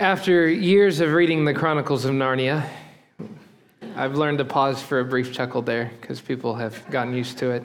[0.00, 2.68] After years of reading the Chronicles of Narnia,
[3.94, 7.52] I've learned to pause for a brief chuckle there because people have gotten used to
[7.52, 7.62] it.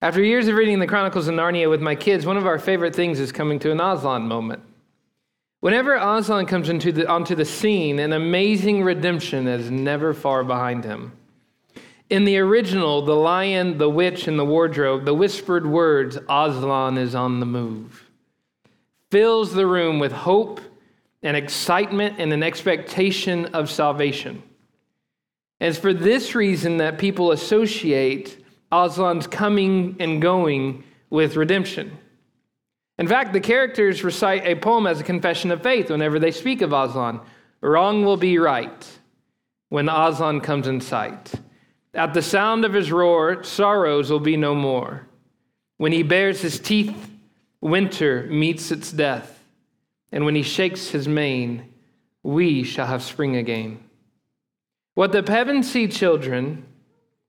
[0.00, 2.94] After years of reading the Chronicles of Narnia with my kids, one of our favorite
[2.94, 4.62] things is coming to an Aslan moment.
[5.58, 10.84] Whenever Aslan comes into the, onto the scene, an amazing redemption is never far behind
[10.84, 11.10] him.
[12.08, 17.16] In the original, The Lion, the Witch, and the Wardrobe, the whispered words, Aslan is
[17.16, 18.08] on the move,
[19.10, 20.60] fills the room with hope
[21.22, 24.42] and excitement and an expectation of salvation.
[25.60, 28.42] And it's for this reason that people associate
[28.72, 31.98] Aslan's coming and going with redemption.
[32.98, 36.62] In fact, the characters recite a poem as a confession of faith whenever they speak
[36.62, 37.20] of Aslan.
[37.60, 38.98] Wrong will be right
[39.68, 41.32] when Aslan comes in sight.
[41.92, 45.06] At the sound of his roar, sorrows will be no more.
[45.76, 47.10] When he bares his teeth,
[47.60, 49.39] winter meets its death.
[50.12, 51.72] And when he shakes his mane,
[52.22, 53.80] we shall have spring again.
[54.94, 56.66] What the Pevensie children,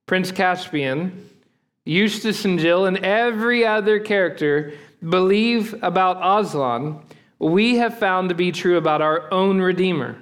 [0.06, 1.28] Prince Caspian,
[1.84, 4.74] Eustace and Jill, and every other character
[5.08, 7.00] believe about Aslan,
[7.38, 10.16] we have found to be true about our own Redeemer.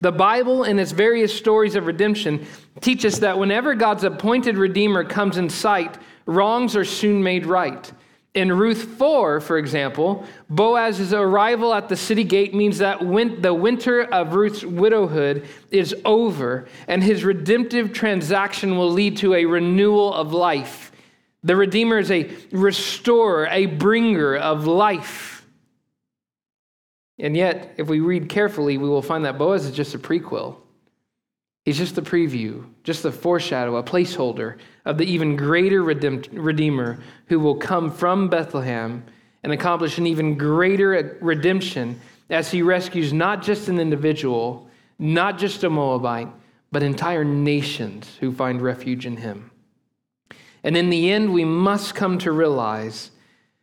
[0.00, 2.46] The Bible and its various stories of redemption
[2.80, 7.90] teach us that whenever God's appointed Redeemer comes in sight, wrongs are soon made right.
[8.36, 13.54] In Ruth 4, for example, Boaz's arrival at the city gate means that win- the
[13.54, 20.12] winter of Ruth's widowhood is over, and his redemptive transaction will lead to a renewal
[20.12, 20.92] of life.
[21.44, 25.46] The Redeemer is a restorer, a bringer of life.
[27.18, 30.56] And yet, if we read carefully, we will find that Boaz is just a prequel.
[31.66, 37.40] He's just the preview, just the foreshadow, a placeholder of the even greater Redeemer who
[37.40, 39.04] will come from Bethlehem
[39.42, 42.00] and accomplish an even greater redemption
[42.30, 46.28] as he rescues not just an individual, not just a Moabite,
[46.70, 49.50] but entire nations who find refuge in him.
[50.62, 53.10] And in the end, we must come to realize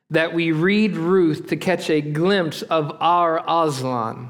[0.10, 4.30] that we read Ruth to catch a glimpse of our Aslan,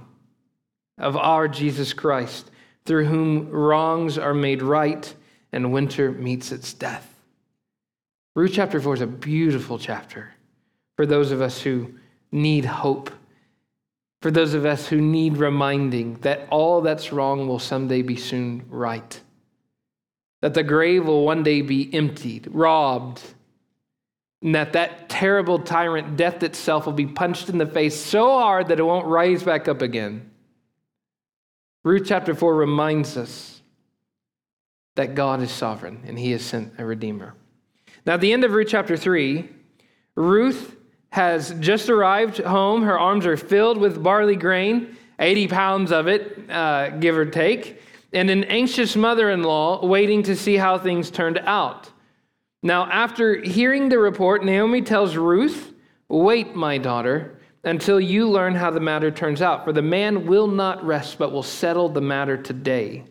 [1.00, 2.52] of our Jesus Christ
[2.86, 5.14] through whom wrongs are made right
[5.52, 7.10] and winter meets its death.
[8.36, 10.34] Ruth chapter 4 is a beautiful chapter
[10.96, 11.94] for those of us who
[12.32, 13.12] need hope,
[14.22, 18.66] for those of us who need reminding that all that's wrong will someday be soon
[18.70, 19.22] right,
[20.42, 23.22] that the grave will one day be emptied, robbed,
[24.42, 28.68] and that that terrible tyrant, death itself, will be punched in the face so hard
[28.68, 30.30] that it won't rise back up again.
[31.84, 33.62] Ruth chapter 4 reminds us
[34.96, 37.36] that God is sovereign and he has sent a redeemer.
[38.06, 39.50] Now, at the end of Ruth chapter 3,
[40.16, 40.78] Ruth
[41.10, 42.84] has just arrived home.
[42.84, 47.82] Her arms are filled with barley grain, 80 pounds of it, uh, give or take,
[48.14, 51.90] and an anxious mother in law waiting to see how things turned out.
[52.62, 55.74] Now, after hearing the report, Naomi tells Ruth,
[56.08, 59.64] Wait, my daughter, until you learn how the matter turns out.
[59.64, 63.04] For the man will not rest, but will settle the matter today.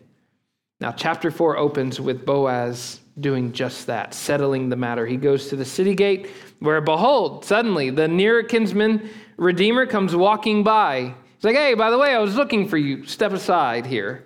[0.79, 5.05] Now, chapter 4 opens with Boaz doing just that, settling the matter.
[5.05, 10.63] He goes to the city gate, where behold, suddenly the near kinsman redeemer comes walking
[10.63, 11.13] by.
[11.35, 13.05] He's like, hey, by the way, I was looking for you.
[13.05, 14.25] Step aside here.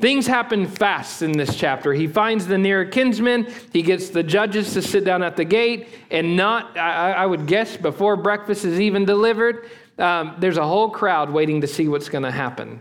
[0.00, 1.92] Things happen fast in this chapter.
[1.92, 3.46] He finds the near kinsman.
[3.72, 7.46] He gets the judges to sit down at the gate, and not, I, I would
[7.46, 9.68] guess, before breakfast is even delivered,
[9.98, 12.80] um, there's a whole crowd waiting to see what's going to happen.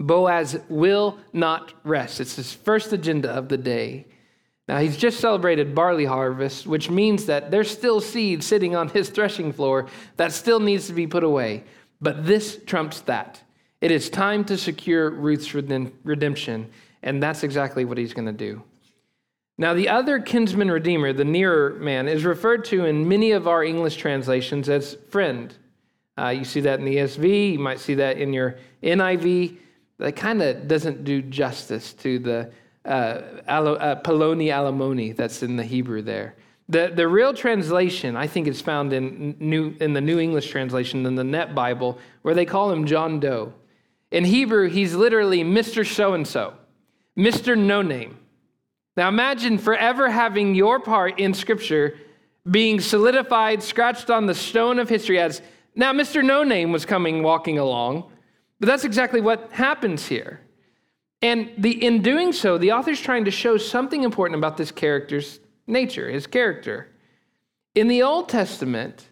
[0.00, 2.20] Boaz will not rest.
[2.20, 4.06] It's his first agenda of the day.
[4.68, 9.10] Now, he's just celebrated barley harvest, which means that there's still seed sitting on his
[9.10, 9.86] threshing floor
[10.16, 11.64] that still needs to be put away.
[12.00, 13.42] But this trumps that.
[13.80, 16.70] It is time to secure Ruth's redemption,
[17.02, 18.62] and that's exactly what he's going to do.
[19.56, 23.64] Now, the other kinsman redeemer, the nearer man, is referred to in many of our
[23.64, 25.54] English translations as friend.
[26.16, 29.56] Uh, you see that in the ESV, you might see that in your NIV.
[29.98, 32.52] That kind of doesn't do justice to the
[32.84, 36.36] uh, uh, Peloni Almoni that's in the Hebrew there.
[36.68, 41.06] The, the real translation, I think, is found in, new, in the New English translation,
[41.06, 43.52] in the Net Bible, where they call him John Doe.
[44.10, 45.86] In Hebrew, he's literally Mr.
[45.86, 46.54] So and so,
[47.16, 47.56] Mr.
[47.56, 48.18] No Name.
[48.96, 51.98] Now imagine forever having your part in Scripture
[52.50, 55.42] being solidified, scratched on the stone of history as
[55.74, 56.24] now Mr.
[56.24, 58.10] No Name was coming walking along.
[58.60, 60.40] But that's exactly what happens here.
[61.22, 65.40] And the, in doing so, the author's trying to show something important about this character's
[65.66, 66.88] nature, his character.
[67.74, 69.08] In the Old Testament,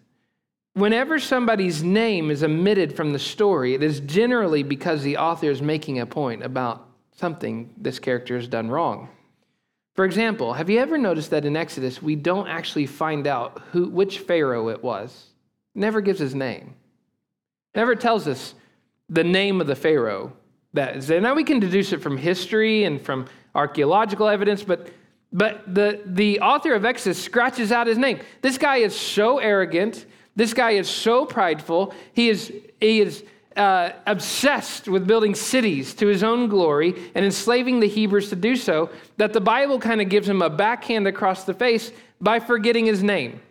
[0.77, 5.61] whenever somebody's name is omitted from the story, it is generally because the author is
[5.61, 9.09] making a point about something this character has done wrong.
[9.95, 13.89] For example, have you ever noticed that in Exodus we don't actually find out who,
[13.89, 15.31] which Pharaoh it was?
[15.73, 16.75] Never gives his name.
[17.73, 18.53] Never tells us
[19.09, 20.33] the name of the Pharaoh
[20.73, 21.19] that is there.
[21.19, 23.25] Now we can deduce it from history and from
[23.55, 24.91] archaeological evidence, but
[25.33, 28.19] but the, the author of Exodus scratches out his name.
[28.41, 30.05] This guy is so arrogant.
[30.37, 31.93] This guy is so prideful.
[32.13, 33.23] He is, he is
[33.55, 38.55] uh, obsessed with building cities to his own glory and enslaving the Hebrews to do
[38.55, 41.91] so that the Bible kind of gives him a backhand across the face
[42.21, 43.41] by forgetting his name.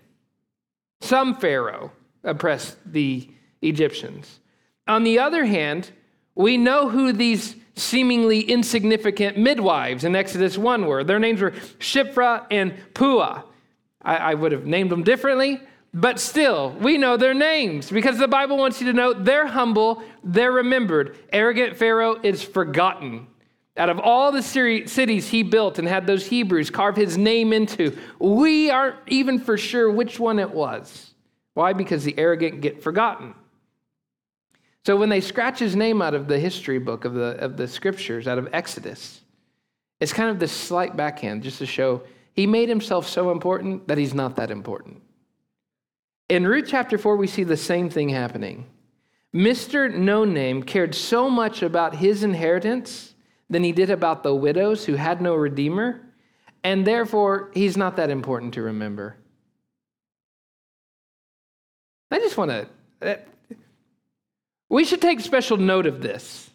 [1.01, 1.91] Some Pharaoh
[2.23, 3.29] oppressed the
[3.63, 4.39] Egyptians.
[4.87, 5.91] On the other hand,
[6.37, 11.03] we know who these seemingly insignificant midwives in Exodus 1 were.
[11.03, 11.51] Their names were
[11.81, 13.43] Shiphrah and Puah.
[14.03, 15.61] I, I would have named them differently,
[15.97, 20.03] but still, we know their names because the Bible wants you to know they're humble,
[20.23, 21.17] they're remembered.
[21.33, 23.27] Arrogant Pharaoh is forgotten.
[23.79, 27.97] Out of all the cities he built and had those Hebrews carve his name into,
[28.19, 31.15] we aren't even for sure which one it was.
[31.55, 31.73] Why?
[31.73, 33.35] Because the arrogant get forgotten.
[34.85, 37.67] So when they scratch his name out of the history book of the, of the
[37.67, 39.23] scriptures, out of Exodus,
[39.99, 42.03] it's kind of this slight backhand just to show
[42.35, 45.01] he made himself so important that he's not that important.
[46.29, 48.67] In Ruth chapter 4, we see the same thing happening.
[49.35, 49.93] Mr.
[49.93, 53.15] No Name cared so much about his inheritance
[53.49, 56.01] than he did about the widows who had no redeemer,
[56.65, 59.17] and therefore he's not that important to remember.
[62.11, 62.69] I just want to
[63.03, 63.17] eh,
[64.69, 66.51] we should take special note of this,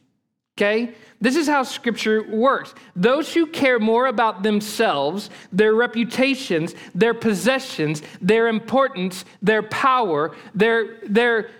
[0.58, 0.94] okay?
[1.20, 2.74] This is how scripture works.
[2.96, 10.98] Those who care more about themselves, their reputations, their possessions, their importance, their power, their,
[11.08, 11.52] their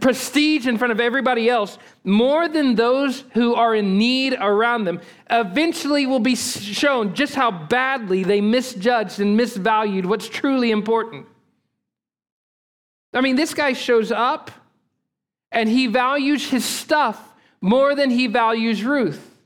[0.00, 5.00] prestige in front of everybody else, more than those who are in need around them,
[5.30, 11.26] eventually will be shown just how badly they misjudged and misvalued what's truly important.
[13.12, 14.50] I mean, this guy shows up
[15.50, 17.27] and he values his stuff
[17.60, 19.36] more than he values Ruth.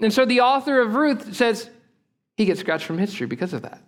[0.00, 1.68] And so the author of Ruth says
[2.36, 3.82] he gets scratched from history because of that.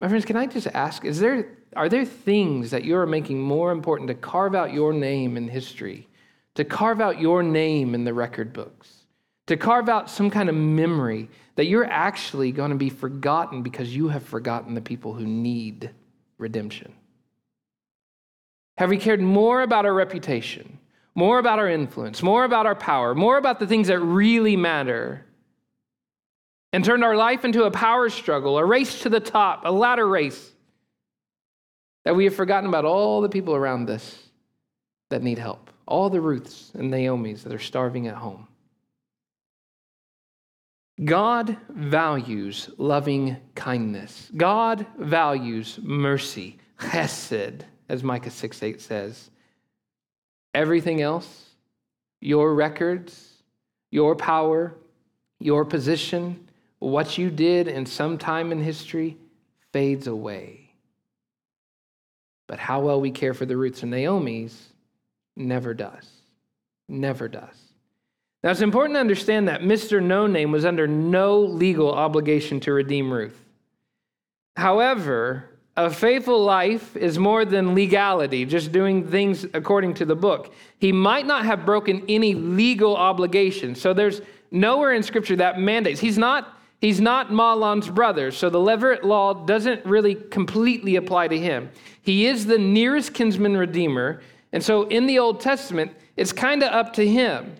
[0.00, 3.40] My friends, can I just ask, is there, are there things that you are making
[3.40, 6.06] more important to carve out your name in history,
[6.54, 8.92] to carve out your name in the record books,
[9.46, 13.94] to carve out some kind of memory that you're actually going to be forgotten because
[13.94, 15.90] you have forgotten the people who need
[16.36, 16.92] redemption?
[18.76, 20.78] Have we cared more about our reputation,
[21.16, 25.24] more about our influence, more about our power, more about the things that really matter,
[26.72, 30.06] and turned our life into a power struggle, a race to the top, a ladder
[30.06, 30.52] race,
[32.04, 34.28] that we have forgotten about all the people around us
[35.08, 38.46] that need help, all the Ruths and Naomi's that are starving at home?
[41.02, 44.30] God values loving kindness.
[44.36, 49.30] God values mercy, chesed as Micah 6 8 says.
[50.56, 51.50] Everything else,
[52.22, 53.34] your records,
[53.90, 54.74] your power,
[55.38, 56.48] your position,
[56.78, 59.18] what you did in some time in history
[59.74, 60.70] fades away.
[62.46, 64.72] But how well we care for the roots of Naomi's
[65.36, 66.08] never does.
[66.88, 67.58] Never does.
[68.42, 70.02] Now, it's important to understand that Mr.
[70.02, 73.38] No Name was under no legal obligation to redeem Ruth.
[74.56, 80.54] However, a faithful life is more than legality, just doing things according to the book.
[80.78, 83.74] He might not have broken any legal obligation.
[83.74, 86.00] So there's nowhere in Scripture that mandates.
[86.00, 91.38] He's not, he's not Mahlon's brother, so the Levirate law doesn't really completely apply to
[91.38, 91.70] him.
[92.00, 94.22] He is the nearest kinsman redeemer.
[94.52, 97.56] And so in the Old Testament, it's kind of up to him.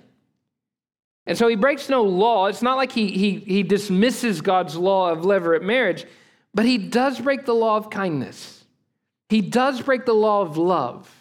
[1.27, 2.47] And so he breaks no law.
[2.47, 6.07] It's not like he, he, he dismisses God's law of levirate marriage.
[6.57, 8.65] But he does break the law of kindness.
[9.29, 11.13] He does break the law of love.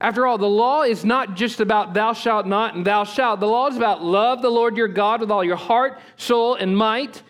[0.00, 3.38] After all, the law is not just about thou shalt not and thou shalt.
[3.38, 6.76] The law is about love the Lord your God with all your heart, soul, and
[6.76, 7.22] might,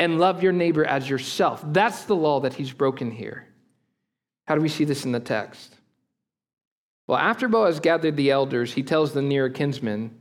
[0.00, 1.62] and love your neighbor as yourself.
[1.68, 3.46] That's the law that he's broken here.
[4.46, 5.76] How do we see this in the text?
[7.06, 10.20] Well, after Boaz gathered the elders, he tells the near kinsmen,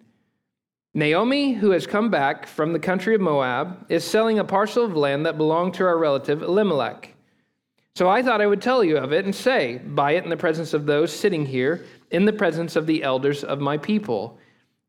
[0.93, 4.95] Naomi, who has come back from the country of Moab, is selling a parcel of
[4.95, 7.13] land that belonged to our relative Elimelech.
[7.95, 10.37] So I thought I would tell you of it and say, Buy it in the
[10.37, 14.37] presence of those sitting here, in the presence of the elders of my people.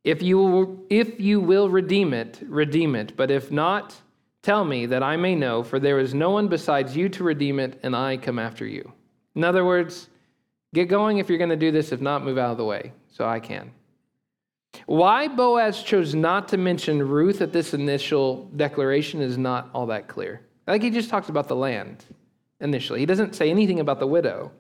[0.04, 3.16] If you will, if you will redeem it, redeem it.
[3.16, 3.94] But if not,
[4.42, 7.60] tell me that I may know, for there is no one besides you to redeem
[7.60, 8.92] it, and I come after you.
[9.34, 10.08] In other words,
[10.74, 11.92] Get going if you're going to do this.
[11.92, 13.70] If not, move out of the way so I can.
[14.86, 20.08] Why Boaz chose not to mention Ruth at this initial declaration is not all that
[20.08, 20.40] clear.
[20.66, 22.04] Like he just talks about the land
[22.60, 23.00] initially.
[23.00, 24.52] He doesn't say anything about the widow.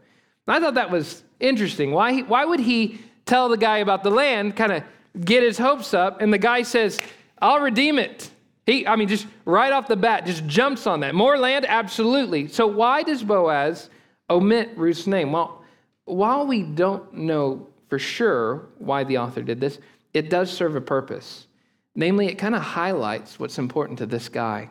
[0.48, 1.92] I thought that was interesting.
[1.92, 4.82] Why, why would he tell the guy about the land, kind of
[5.24, 6.98] get his hopes up, and the guy says,
[7.40, 8.30] I'll redeem it?
[8.66, 11.14] He, I mean, just right off the bat, just jumps on that.
[11.14, 11.64] More land?
[11.68, 12.48] Absolutely.
[12.48, 13.88] So why does Boaz
[14.30, 15.32] omit Ruth's name?
[15.32, 15.64] Well,
[16.04, 19.78] while we don't know for sure why the author did this,
[20.14, 21.46] it does serve a purpose.
[21.94, 24.70] Namely, it kind of highlights what's important to this guy.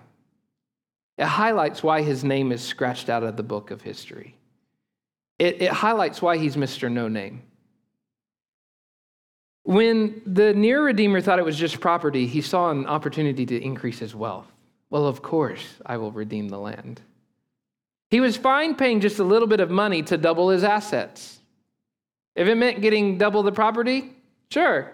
[1.18, 4.36] It highlights why his name is scratched out of the book of history.
[5.38, 6.92] It, it highlights why he's Mr.
[6.92, 7.44] No Name.
[9.64, 14.00] When the near Redeemer thought it was just property, he saw an opportunity to increase
[14.00, 14.52] his wealth.
[14.90, 17.02] Well, of course, I will redeem the land.
[18.10, 21.40] He was fine paying just a little bit of money to double his assets.
[22.36, 24.12] If it meant getting double the property,
[24.50, 24.92] sure.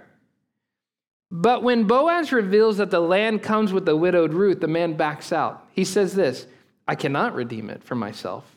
[1.29, 5.34] But when Boaz reveals that the land comes with the widowed Ruth, the man backs
[5.34, 5.67] out.
[5.74, 6.48] He says this
[6.88, 8.55] I cannot redeem it for myself.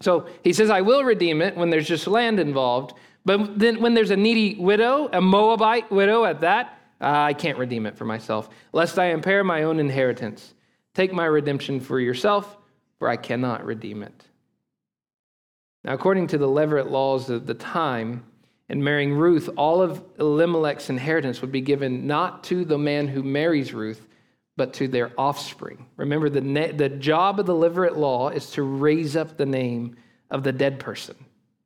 [0.00, 2.94] So he says, I will redeem it when there's just land involved.
[3.24, 7.58] But then when there's a needy widow, a Moabite widow at that, uh, I can't
[7.58, 10.54] redeem it for myself, lest I impair my own inheritance.
[10.94, 12.56] Take my redemption for yourself,
[12.98, 14.24] for I cannot redeem it.
[15.84, 18.24] Now, according to the Levirate laws of the time,
[18.70, 23.22] in marrying Ruth, all of Elimelech's inheritance would be given not to the man who
[23.22, 24.06] marries Ruth,
[24.56, 25.86] but to their offspring.
[25.96, 29.96] Remember, the, na- the job of the Levirate law is to raise up the name
[30.30, 31.16] of the dead person,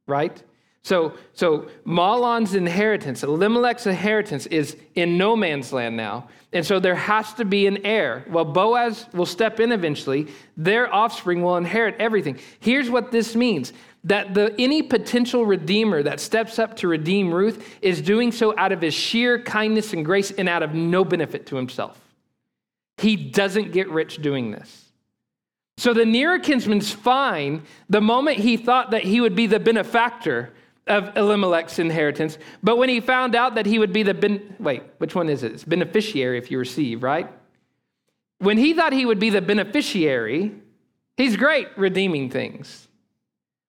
[0.06, 0.42] right?
[0.82, 6.28] So, so Mahlon's inheritance, Elimelech's inheritance, is in no man's land now.
[6.52, 8.25] And so there has to be an heir.
[8.30, 10.28] Well, Boaz will step in eventually.
[10.56, 12.38] Their offspring will inherit everything.
[12.61, 13.73] Here's what this means
[14.04, 18.70] that the, any potential redeemer that steps up to redeem Ruth is doing so out
[18.70, 21.99] of his sheer kindness and grace and out of no benefit to himself.
[22.99, 24.84] He doesn't get rich doing this.
[25.76, 30.52] So the nearer kinsman's fine the moment he thought that he would be the benefactor
[30.87, 34.82] of Elimelech's inheritance, but when he found out that he would be the ben- wait,
[34.99, 35.52] which one is it?
[35.52, 37.28] It's beneficiary if you receive, right?
[38.38, 40.52] When he thought he would be the beneficiary,
[41.16, 42.83] he's great redeeming things.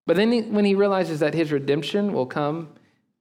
[0.06, 2.70] But then he, when he realizes that his redemption will come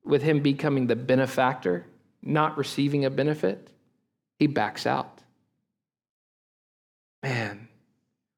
[0.04, 1.86] with him becoming the benefactor,
[2.22, 3.70] not receiving a benefit,
[4.38, 5.20] he backs out.
[7.22, 7.68] Man,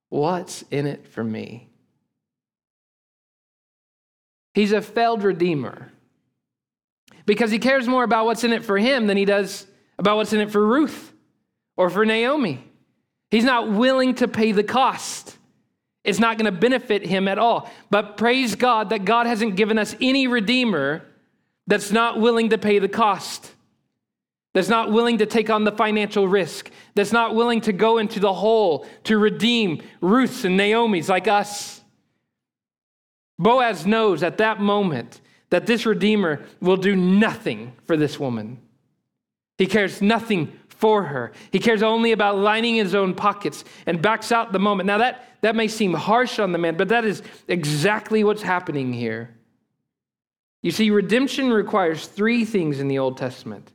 [0.09, 1.69] what's in it for me?
[4.55, 5.93] He's a failed redeemer
[7.27, 9.67] because he cares more about what's in it for him than he does
[9.99, 11.13] about what's in it for Ruth
[11.77, 12.65] or for Naomi.
[13.31, 15.37] He's not willing to pay the cost.
[16.07, 17.71] It's not going to benefit him at all.
[17.91, 21.05] But praise God that God hasn't given us any redeemer
[21.67, 23.53] that's not willing to pay the cost,
[24.55, 28.21] that's not willing to take on the financial risk, that's not willing to go into
[28.21, 31.83] the hole to redeem Ruth's and Naomi's like us.
[33.39, 35.21] Boaz knows at that moment
[35.51, 38.59] that this redeemer will do nothing for this woman.
[39.59, 41.33] He cares nothing for her.
[41.51, 44.87] He cares only about lining his own pockets and backs out the moment.
[44.87, 48.93] Now, that, that may seem harsh on the man, but that is exactly what's happening
[48.93, 49.31] here.
[50.63, 53.73] You see, redemption requires three things in the Old Testament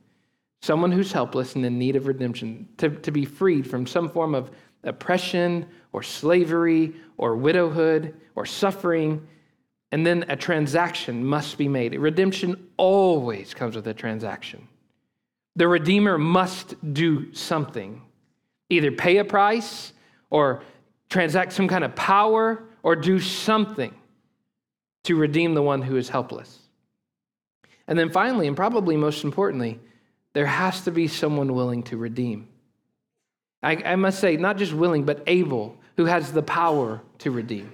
[0.62, 4.32] someone who's helpless and in need of redemption, to, to be freed from some form
[4.32, 4.52] of
[4.84, 9.26] oppression or slavery or widowhood or suffering.
[9.90, 11.94] And then a transaction must be made.
[11.94, 14.68] Redemption always comes with a transaction.
[15.56, 18.02] The Redeemer must do something,
[18.70, 19.92] either pay a price
[20.30, 20.62] or
[21.10, 23.94] transact some kind of power or do something
[25.04, 26.58] to redeem the one who is helpless.
[27.86, 29.78] And then finally, and probably most importantly,
[30.32, 32.48] there has to be someone willing to redeem.
[33.62, 37.72] I, I, must say, not just willing, but able, who has the power to redeem.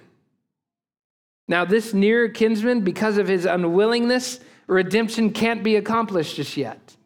[1.47, 6.97] Now, this near kinsman, because of his unwillingness, redemption can't be accomplished just yet.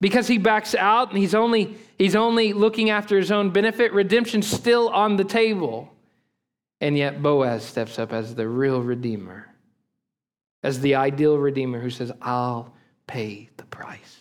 [0.00, 4.46] Because he backs out and he's only, he's only looking after his own benefit, redemption's
[4.46, 5.92] still on the table.
[6.80, 9.46] And yet Boaz steps up as the real redeemer,
[10.62, 12.72] as the ideal redeemer who says, I'll
[13.06, 14.16] pay the price.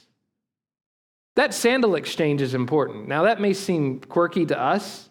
[1.38, 3.08] That sandal exchange is important.
[3.08, 5.10] Now, that may seem quirky to us,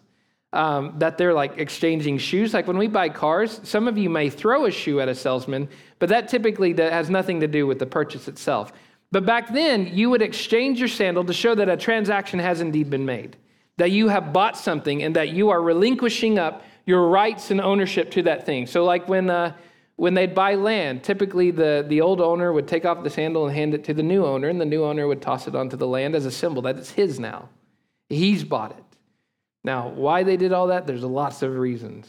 [0.53, 2.53] um, that they're like exchanging shoes.
[2.53, 5.69] Like when we buy cars, some of you may throw a shoe at a salesman,
[5.97, 8.71] but that typically has nothing to do with the purchase itself.
[9.11, 12.89] But back then, you would exchange your sandal to show that a transaction has indeed
[12.89, 13.37] been made,
[13.77, 18.11] that you have bought something and that you are relinquishing up your rights and ownership
[18.11, 18.67] to that thing.
[18.67, 19.53] So, like when, uh,
[19.95, 23.55] when they'd buy land, typically the, the old owner would take off the sandal and
[23.55, 25.87] hand it to the new owner, and the new owner would toss it onto the
[25.87, 27.49] land as a symbol that it's his now.
[28.09, 28.83] He's bought it.
[29.63, 32.07] Now, why they did all that, there's lots of reasons.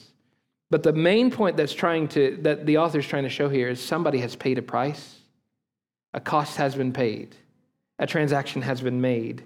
[0.70, 3.80] But the main point that's trying to that the author's trying to show here is
[3.80, 5.19] somebody has paid a price.
[6.12, 7.36] A cost has been paid.
[7.98, 9.44] A transaction has been made,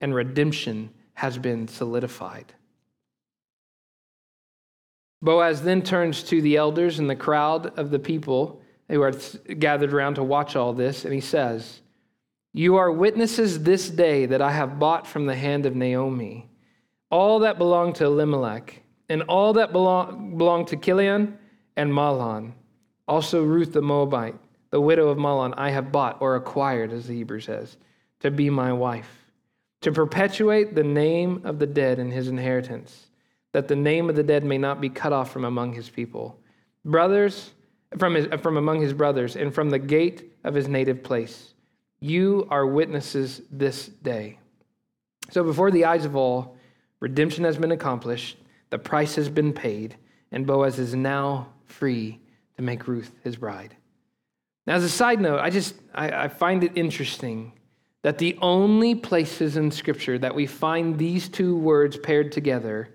[0.00, 2.54] and redemption has been solidified.
[5.20, 9.12] Boaz then turns to the elders and the crowd of the people who are
[9.58, 11.80] gathered around to watch all this, and he says,
[12.52, 16.48] You are witnesses this day that I have bought from the hand of Naomi
[17.10, 21.38] all that belonged to Elimelech, and all that belong, belonged to Chilion
[21.76, 22.52] and Mahlon.
[23.06, 24.36] Also, Ruth the Moabite,
[24.70, 27.76] the widow of Mahlon, I have bought or acquired, as the Hebrew says,
[28.20, 29.10] to be my wife,
[29.80, 33.08] to perpetuate the name of the dead in his inheritance
[33.52, 36.38] that the name of the dead may not be cut off from among his people.
[36.84, 37.52] Brothers,
[37.96, 41.54] from, his, from among his brothers, and from the gate of his native place.
[42.00, 44.38] You are witnesses this day.
[45.30, 46.56] So, before the eyes of all,
[47.00, 48.38] redemption has been accomplished,
[48.70, 49.96] the price has been paid,
[50.30, 52.20] and Boaz is now free
[52.56, 53.74] to make Ruth his bride.
[54.68, 57.52] Now, as a side note, I just I, I find it interesting
[58.02, 62.90] that the only places in Scripture that we find these two words paired together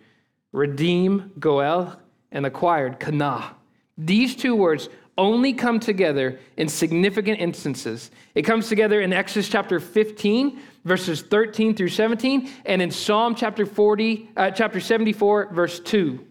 [0.51, 2.00] redeem, goel,
[2.32, 3.56] and acquired, kana.
[3.98, 4.88] These two words
[5.18, 8.12] only come together in significant instances.
[8.36, 13.65] It comes together in Exodus chapter 15, verses 13 through 17, and in Psalm chapter
[13.65, 16.24] 40, uh, chapter 74, verse 2.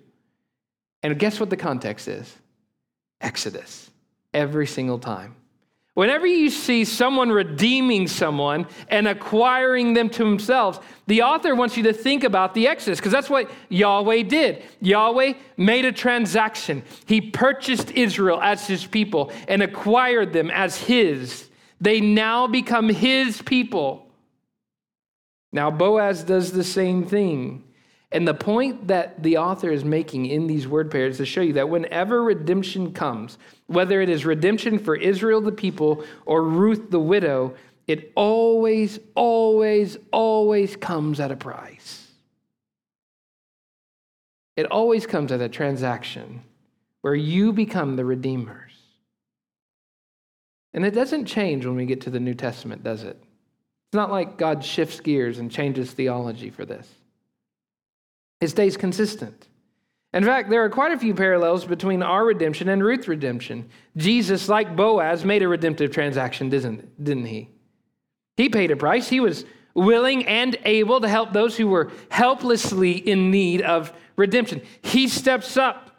[1.02, 2.32] And guess what the context is?
[3.20, 3.91] Exodus.
[4.34, 5.36] Every single time.
[5.94, 11.82] Whenever you see someone redeeming someone and acquiring them to themselves, the author wants you
[11.82, 14.62] to think about the Exodus because that's what Yahweh did.
[14.80, 16.82] Yahweh made a transaction.
[17.04, 21.50] He purchased Israel as his people and acquired them as his.
[21.78, 24.06] They now become his people.
[25.52, 27.64] Now, Boaz does the same thing.
[28.12, 31.40] And the point that the author is making in these word pairs is to show
[31.40, 36.90] you that whenever redemption comes, whether it is redemption for Israel the people or Ruth
[36.90, 37.54] the widow,
[37.86, 42.06] it always, always, always comes at a price.
[44.56, 46.42] It always comes at a transaction
[47.00, 48.72] where you become the redeemers.
[50.74, 53.16] And it doesn't change when we get to the New Testament, does it?
[53.16, 56.88] It's not like God shifts gears and changes theology for this.
[58.42, 59.46] It stays consistent.
[60.12, 63.70] In fact, there are quite a few parallels between our redemption and Ruth's redemption.
[63.96, 67.50] Jesus, like Boaz, made a redemptive transaction, didn't, didn't he?
[68.36, 69.08] He paid a price.
[69.08, 74.60] He was willing and able to help those who were helplessly in need of redemption.
[74.82, 75.91] He steps up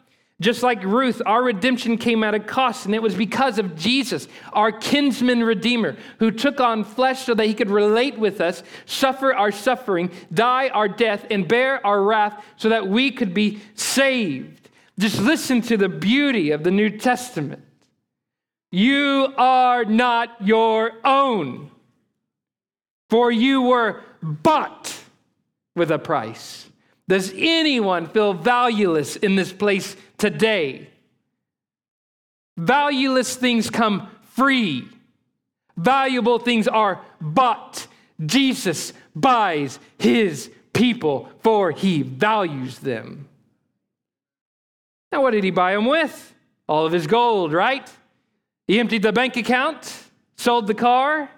[0.44, 4.28] just like Ruth, our redemption came at a cost, and it was because of Jesus,
[4.52, 9.32] our kinsman redeemer, who took on flesh so that he could relate with us, suffer
[9.32, 14.68] our suffering, die our death, and bear our wrath so that we could be saved.
[14.98, 17.64] Just listen to the beauty of the New Testament.
[18.70, 21.70] You are not your own,
[23.08, 24.94] for you were bought
[25.74, 26.68] with a price.
[27.06, 30.88] Does anyone feel valueless in this place today?
[32.56, 34.88] Valueless things come free.
[35.76, 37.86] Valuable things are bought.
[38.24, 43.28] Jesus buys his people for he values them.
[45.12, 46.34] Now, what did he buy them with?
[46.68, 47.88] All of his gold, right?
[48.66, 49.94] He emptied the bank account,
[50.36, 51.30] sold the car,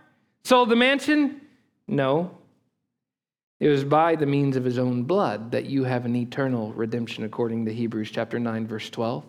[0.44, 1.40] sold the mansion?
[1.88, 2.31] No.
[3.59, 7.25] It was by the means of his own blood that you have an eternal redemption,
[7.25, 9.25] according to Hebrews chapter 9, verse 12.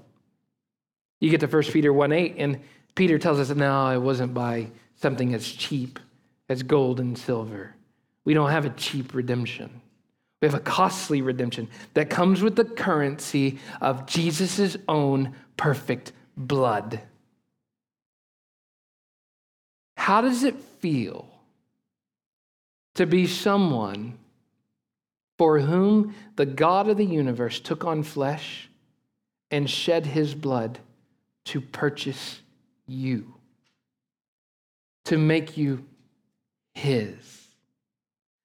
[1.20, 2.60] You get to 1 Peter 1 8, and
[2.96, 6.00] Peter tells us, no, it wasn't by something as cheap
[6.50, 7.76] as gold and silver.
[8.26, 9.82] We don't have a cheap redemption.
[10.42, 17.02] We have a costly redemption that comes with the currency of Jesus' own perfect blood.
[19.96, 21.28] How does it feel
[22.98, 24.18] to be someone
[25.38, 28.70] for whom the God of the universe took on flesh
[29.52, 30.80] and shed his blood
[31.46, 32.42] to purchase
[32.88, 33.36] you,
[35.06, 35.86] to make you
[36.74, 37.14] his.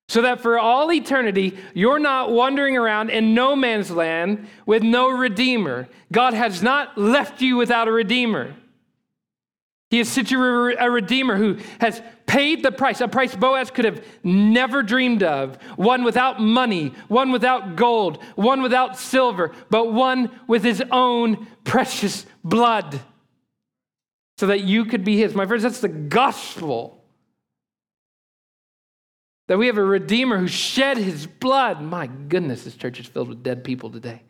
[0.09, 5.09] So that for all eternity, you're not wandering around in no man's land with no
[5.09, 5.89] redeemer.
[6.13, 8.55] God has not left you without a redeemer.
[9.93, 14.03] He is such a, redeemer who has paid the price, a price Boaz could have
[14.25, 15.57] never dreamed of.
[15.77, 22.25] One without money, one without gold, one without silver, but one with his own precious
[22.43, 23.01] blood.
[24.39, 25.35] so that you could be his.
[25.35, 27.05] My friends, that's the gospel.
[29.49, 31.83] That we have a Redeemer who shed his blood.
[31.83, 34.23] My goodness, this church is filled with dead people today.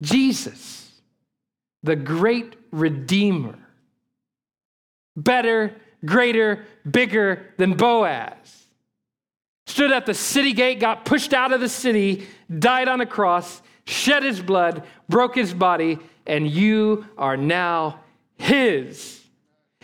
[0.00, 0.87] Jesus,
[1.82, 3.58] the great Redeemer,
[5.16, 8.66] better, greater, bigger than Boaz,
[9.66, 12.26] stood at the city gate, got pushed out of the city,
[12.58, 18.00] died on a cross, shed his blood, broke his body, and you are now
[18.36, 19.18] his.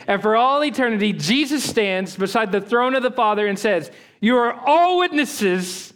[0.07, 4.37] And for all eternity, Jesus stands beside the throne of the Father and says, You
[4.37, 5.95] are all witnesses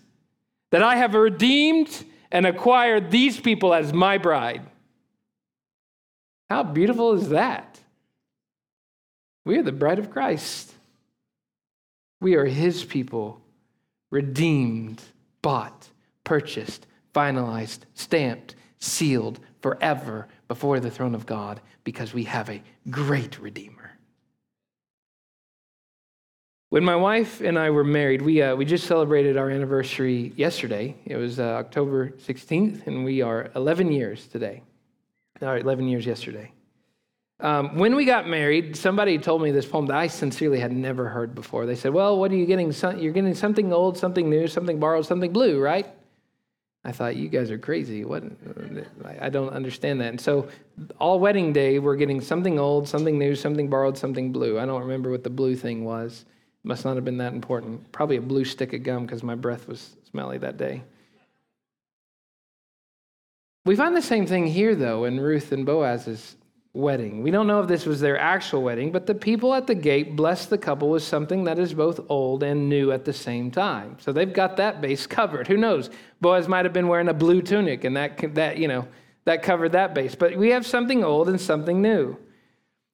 [0.71, 4.63] that I have redeemed and acquired these people as my bride.
[6.49, 7.79] How beautiful is that?
[9.45, 10.73] We are the bride of Christ.
[12.21, 13.41] We are his people,
[14.11, 15.03] redeemed,
[15.43, 15.89] bought,
[16.25, 23.39] purchased, finalized, stamped, sealed forever before the throne of God because we have a great
[23.39, 23.93] Redeemer.
[26.71, 30.97] When my wife and I were married, we, uh, we just celebrated our anniversary yesterday.
[31.07, 34.63] It was uh, October 16th, and we are 11 years today.
[35.41, 36.53] All right, 11 years yesterday.
[37.41, 41.09] Um, when we got married, somebody told me this poem that I sincerely had never
[41.09, 41.67] heard before.
[41.67, 42.73] They said, Well, what are you getting?
[43.01, 45.87] You're getting something old, something new, something borrowed, something blue, right?
[46.85, 48.05] I thought, You guys are crazy.
[48.05, 48.25] What?
[49.21, 50.09] I don't understand that.
[50.09, 50.49] And so,
[50.99, 54.59] all wedding day, we're getting something old, something new, something borrowed, something blue.
[54.59, 56.25] I don't remember what the blue thing was.
[56.65, 57.93] It Must not have been that important.
[57.93, 60.83] Probably a blue stick of gum because my breath was smelly that day.
[63.69, 66.37] We find the same thing here, though, in Ruth and Boaz's
[66.73, 67.23] wedding.
[67.23, 70.17] We don't know if this was their actual wedding, but the people at the gate
[70.17, 73.99] blessed the couple with something that is both old and new at the same time.
[74.01, 75.49] So they've got that base covered.
[75.49, 75.91] Who knows?
[76.23, 78.89] Boaz might have been wearing a blue tunic, and that, that you know,
[79.27, 80.15] that covered that base.
[80.15, 82.17] But we have something old and something new.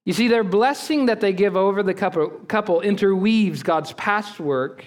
[0.04, 4.84] You see, their blessing that they give over the couple, couple interweaves God's past work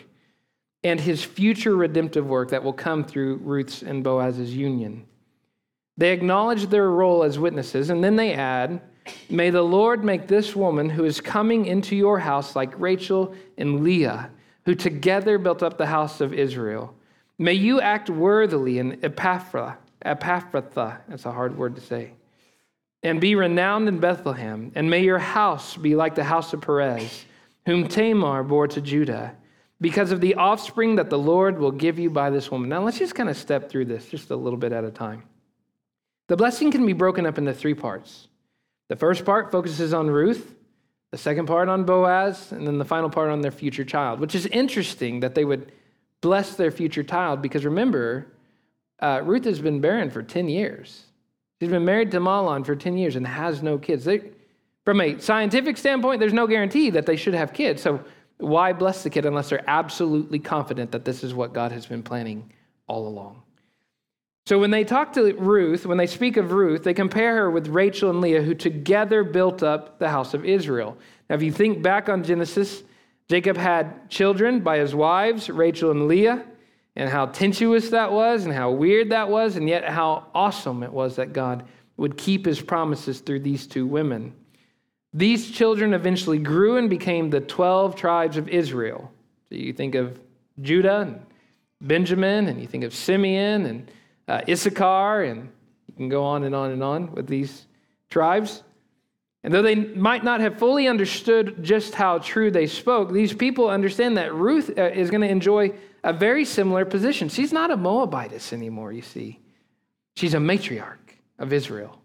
[0.83, 5.05] and his future redemptive work that will come through Ruth's and Boaz's union.
[5.97, 8.81] They acknowledge their role as witnesses, and then they add,
[9.29, 13.83] May the Lord make this woman who is coming into your house like Rachel and
[13.83, 14.29] Leah,
[14.65, 16.93] who together built up the house of Israel.
[17.39, 22.11] May you act worthily in Epaphra, Epaphratha, that's a hard word to say,
[23.01, 27.25] and be renowned in Bethlehem, and may your house be like the house of Perez,
[27.65, 29.35] whom Tamar bore to Judah,
[29.79, 32.69] because of the offspring that the Lord will give you by this woman.
[32.69, 35.23] Now, let's just kind of step through this just a little bit at a time.
[36.27, 38.27] The blessing can be broken up into three parts.
[38.89, 40.55] The first part focuses on Ruth,
[41.11, 44.35] the second part on Boaz, and then the final part on their future child, which
[44.35, 45.71] is interesting that they would
[46.21, 48.27] bless their future child because remember,
[48.99, 51.03] uh, Ruth has been barren for 10 years.
[51.59, 54.05] She's been married to Mahlon for 10 years and has no kids.
[54.05, 54.21] They,
[54.85, 57.81] from a scientific standpoint, there's no guarantee that they should have kids.
[57.81, 58.03] So
[58.37, 62.03] why bless the kid unless they're absolutely confident that this is what God has been
[62.03, 62.51] planning
[62.87, 63.41] all along?
[64.47, 67.67] So when they talk to Ruth, when they speak of Ruth, they compare her with
[67.67, 70.97] Rachel and Leah, who together built up the house of Israel.
[71.29, 72.81] Now, if you think back on Genesis,
[73.27, 76.45] Jacob had children by his wives, Rachel and Leah
[76.95, 80.93] and how tenuous that was and how weird that was, and yet how awesome it
[80.93, 84.33] was that God would keep his promises through these two women.
[85.13, 89.11] These children eventually grew and became the 12 tribes of Israel.
[89.49, 90.17] So you think of
[90.61, 91.19] Judah and
[91.81, 93.91] Benjamin, and you think of Simeon and
[94.27, 95.49] uh, Issachar, and
[95.87, 97.65] you can go on and on and on with these
[98.09, 98.63] tribes.
[99.43, 103.69] And though they might not have fully understood just how true they spoke, these people
[103.69, 105.71] understand that Ruth uh, is going to enjoy
[106.03, 107.29] a very similar position.
[107.29, 109.39] She's not a Moabitess anymore, you see.
[110.15, 110.97] She's a matriarch
[111.39, 112.01] of Israel.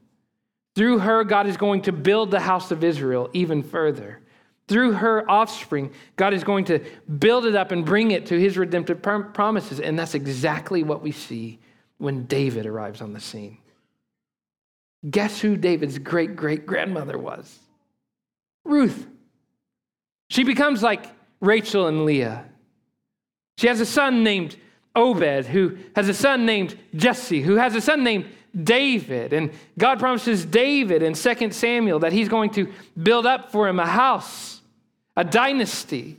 [0.75, 4.21] Through her, God is going to build the house of Israel even further.
[4.69, 6.79] Through her offspring, God is going to
[7.19, 9.81] build it up and bring it to his redemptive promises.
[9.81, 11.59] And that's exactly what we see
[12.03, 13.59] when David arrives on the scene.
[15.09, 17.61] Guess who David's great great grandmother was?
[18.65, 19.07] Ruth.
[20.29, 21.07] She becomes like
[21.41, 22.45] Rachel and Leah.
[23.57, 24.57] She has a son named
[24.97, 29.33] Obed, who has a son named Jesse, who has a son named David.
[29.33, 33.79] And God promises David in 2 Samuel that he's going to build up for him
[33.79, 34.61] a house,
[35.17, 36.19] a dynasty.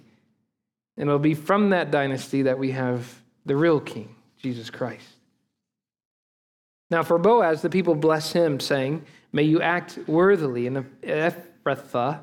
[0.96, 5.12] And it'll be from that dynasty that we have the real king, Jesus Christ.
[6.89, 12.19] Now, for Boaz, the people bless him, saying, May you act worthily in Ephrathah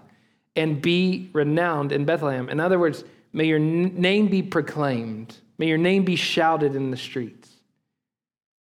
[0.57, 2.49] and be renowned in Bethlehem.
[2.49, 6.97] In other words, may your name be proclaimed, may your name be shouted in the
[6.97, 7.49] streets.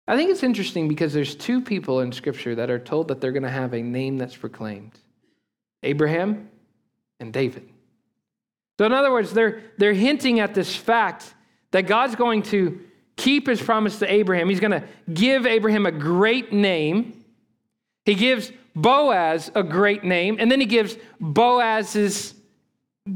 [0.07, 3.33] I think it's interesting because there's two people in Scripture that are told that they're
[3.33, 4.99] going to have a name that's proclaimed
[5.83, 6.49] Abraham
[7.21, 7.69] and David.
[8.79, 11.35] So, in other words, they're, they're hinting at this fact
[11.73, 12.81] that God's going to
[13.19, 14.49] keep his promise to Abraham.
[14.49, 17.25] He's going to give Abraham a great name.
[18.07, 22.35] He gives Boaz a great name, and then he gives Boaz's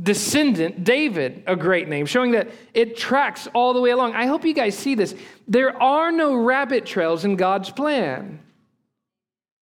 [0.03, 4.13] descendant, David, a great name, showing that it tracks all the way along.
[4.15, 5.15] I hope you guys see this.
[5.49, 8.42] There are no rabbit trails in God's plan.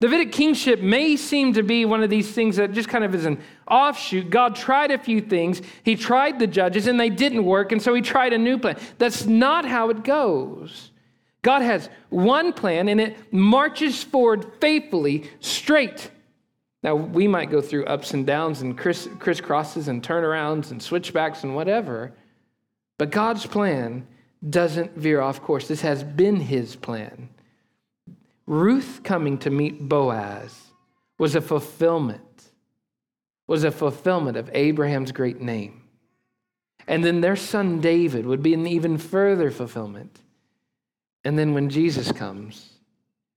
[0.00, 3.24] Davidic kingship may seem to be one of these things that just kind of is
[3.24, 4.30] an offshoot.
[4.30, 5.60] God tried a few things.
[5.82, 8.78] He tried the judges and they didn't work, and so he tried a new plan.
[8.98, 10.92] That's not how it goes.
[11.42, 16.10] God has one plan and it marches forward faithfully, straight.
[16.84, 21.42] Now, we might go through ups and downs and criss- crisscrosses and turnarounds and switchbacks
[21.42, 22.12] and whatever,
[22.98, 24.06] but God's plan
[24.48, 25.66] doesn't veer off course.
[25.66, 27.30] This has been his plan.
[28.48, 30.58] Ruth coming to meet Boaz
[31.18, 32.50] was a fulfillment,
[33.46, 35.82] was a fulfillment of Abraham's great name.
[36.86, 40.22] And then their son David would be an even further fulfillment.
[41.24, 42.70] And then when Jesus comes,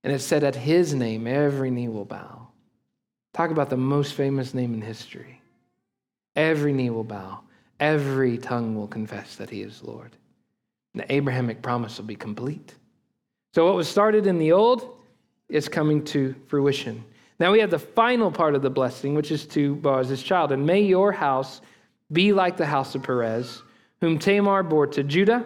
[0.02, 2.48] and it's said at his name, every knee will bow.
[3.34, 5.42] Talk about the most famous name in history.
[6.38, 7.42] Every knee will bow,
[7.82, 10.16] every tongue will confess that he is Lord.
[10.96, 12.76] The Abrahamic promise will be complete.
[13.54, 15.00] So, what was started in the old
[15.52, 17.04] is coming to fruition.
[17.40, 20.52] Now we have the final part of the blessing, which is to Boaz's child.
[20.52, 21.62] And may your house
[22.12, 23.62] be like the house of Perez,
[24.00, 25.46] whom Tamar bore to Judah,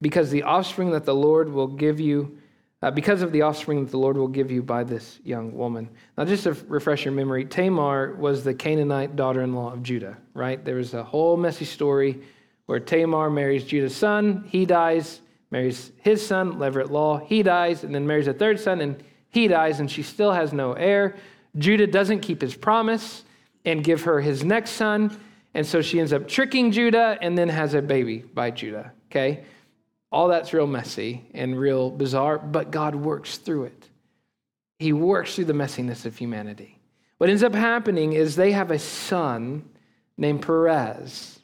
[0.00, 2.38] because the offspring that the Lord will give you,
[2.82, 5.88] uh, because of the offspring that the Lord will give you by this young woman.
[6.18, 10.18] Now, just to refresh your memory, Tamar was the Canaanite daughter in law of Judah,
[10.34, 10.62] right?
[10.62, 12.20] There was a whole messy story
[12.66, 15.20] where Tamar marries Judah's son, he dies,
[15.54, 17.18] marries his son, Levirate Law.
[17.18, 20.52] He dies, and then marries a third son, and he dies, and she still has
[20.52, 21.14] no heir.
[21.56, 23.22] Judah doesn't keep his promise
[23.64, 25.16] and give her his next son,
[25.54, 28.90] and so she ends up tricking Judah and then has a baby by Judah.
[29.08, 29.44] Okay?
[30.10, 33.88] All that's real messy and real bizarre, but God works through it.
[34.80, 36.80] He works through the messiness of humanity.
[37.18, 39.68] What ends up happening is they have a son
[40.18, 41.38] named Perez,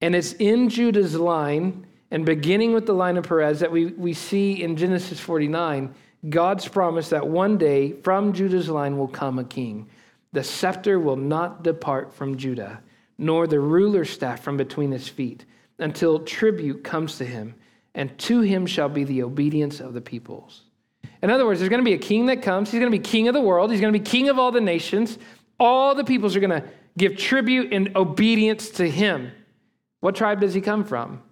[0.00, 4.14] and it's in Judah's line and beginning with the line of Perez that we, we
[4.14, 5.94] see in Genesis 49,
[6.28, 9.88] God's promise that one day from Judah's line will come a king.
[10.32, 12.82] The scepter will not depart from Judah,
[13.18, 15.44] nor the ruler's staff from between his feet,
[15.78, 17.54] until tribute comes to him,
[17.94, 20.62] and to him shall be the obedience of the peoples.
[21.22, 22.70] In other words, there's going to be a king that comes.
[22.70, 23.70] He's going to be king of the world.
[23.70, 25.18] He's going to be king of all the nations.
[25.58, 29.32] All the peoples are going to give tribute and obedience to him.
[30.00, 31.22] What tribe does he come from?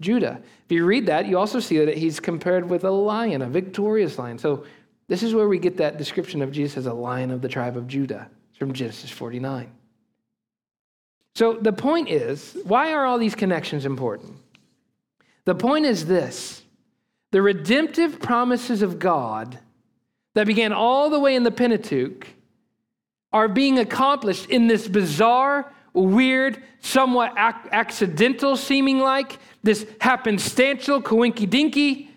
[0.00, 0.40] Judah.
[0.64, 4.18] If you read that, you also see that he's compared with a lion, a victorious
[4.18, 4.38] lion.
[4.38, 4.64] So
[5.08, 7.76] this is where we get that description of Jesus as a lion of the tribe
[7.76, 8.30] of Judah.
[8.50, 9.70] It's from Genesis 49.
[11.34, 14.36] So the point is, why are all these connections important?
[15.44, 16.62] The point is this
[17.30, 19.58] the redemptive promises of God
[20.34, 22.26] that began all the way in the Pentateuch
[23.32, 31.48] are being accomplished in this bizarre, weird, somewhat ac- accidental seeming like, this happenstantial, coinky
[31.48, 32.10] dinky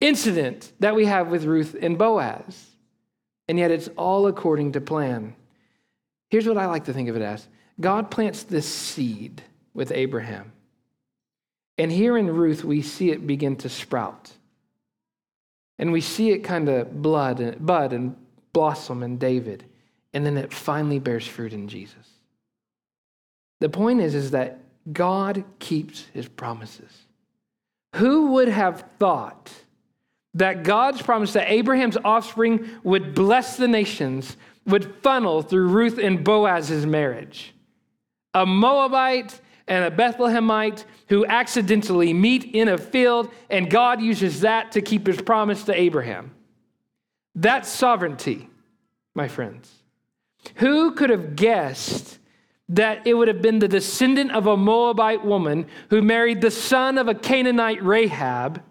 [0.00, 2.66] incident that we have with Ruth and Boaz.
[3.48, 5.34] And yet it's all according to plan.
[6.30, 7.46] Here's what I like to think of it as
[7.80, 9.42] God plants this seed
[9.74, 10.52] with Abraham.
[11.78, 14.32] And here in Ruth, we see it begin to sprout.
[15.78, 18.16] And we see it kind of blood and bud and
[18.52, 19.64] blossom in David.
[20.14, 22.08] And then it finally bears fruit in Jesus.
[23.60, 24.60] The point is, is that
[24.92, 26.90] God keeps his promises.
[27.96, 29.50] Who would have thought
[30.34, 36.24] that God's promise that Abraham's offspring would bless the nations would funnel through Ruth and
[36.24, 37.54] Boaz's marriage?
[38.34, 44.72] A Moabite and a Bethlehemite who accidentally meet in a field, and God uses that
[44.72, 46.32] to keep his promise to Abraham.
[47.34, 48.48] That's sovereignty,
[49.14, 49.72] my friends.
[50.56, 52.18] Who could have guessed
[52.68, 56.98] that it would have been the descendant of a Moabite woman who married the son
[56.98, 58.62] of a Canaanite Rahab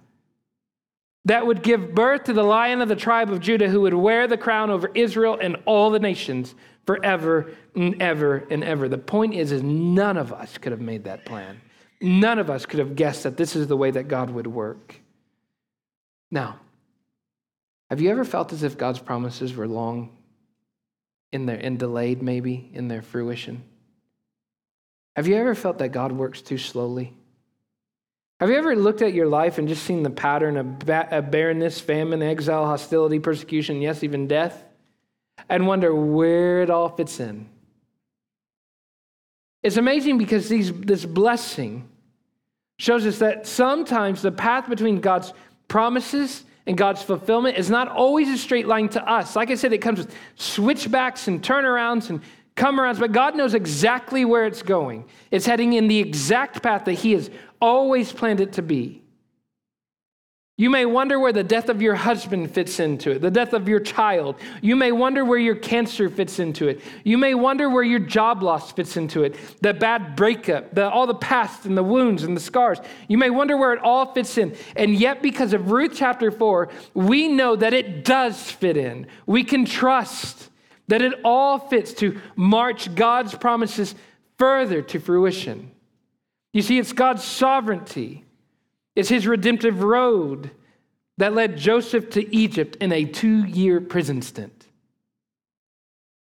[1.25, 4.27] that would give birth to the lion of the tribe of Judah who would wear
[4.27, 6.53] the crown over Israel and all the nations
[6.85, 8.87] forever and ever and ever.
[8.87, 11.61] The point is is none of us could have made that plan.
[12.01, 14.99] None of us could have guessed that this is the way that God would work.
[16.29, 16.59] Now,
[17.89, 20.15] have you ever felt as if God's promises were long
[21.31, 23.63] in their and delayed maybe in their fruition?
[25.15, 27.13] Have you ever felt that God works too slowly?
[28.39, 31.79] Have you ever looked at your life and just seen the pattern of, ba- barrenness,
[31.79, 34.63] famine, exile, hostility, persecution, yes, even death,
[35.47, 37.47] and wonder where it all fits in?
[39.63, 41.87] It's amazing because these, this blessing
[42.77, 45.33] shows us that sometimes the path between God's
[45.69, 49.35] promises and God's fulfillment is not always a straight line to us.
[49.35, 52.21] Like I said, it comes with switchbacks and turnarounds and
[52.55, 55.05] come arounds, but God knows exactly where it's going.
[55.31, 57.29] It's heading in the exact path that He has
[57.61, 59.01] always planned it to be.
[60.57, 63.67] You may wonder where the death of your husband fits into it, the death of
[63.67, 64.37] your child.
[64.61, 66.81] You may wonder where your cancer fits into it.
[67.03, 71.07] You may wonder where your job loss fits into it, the bad breakup, the, all
[71.07, 72.79] the past and the wounds and the scars.
[73.09, 74.55] You may wonder where it all fits in.
[74.77, 79.07] And yet, because of Ruth chapter 4, we know that it does fit in.
[79.25, 80.49] We can trust
[80.87, 83.95] that it all fits to march God's promises
[84.37, 85.71] further to fruition.
[86.53, 88.25] You see, it's God's sovereignty
[88.95, 90.51] it's his redemptive road
[91.17, 94.65] that led Joseph to Egypt in a two year prison stint